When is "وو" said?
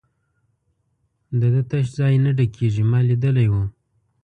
3.51-3.63